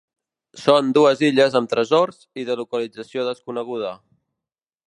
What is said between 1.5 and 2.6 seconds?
amb tresors i de